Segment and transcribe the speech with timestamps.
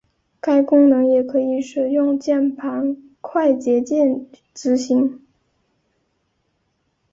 [0.39, 5.21] 该功能也可以使用键盘快捷键执行。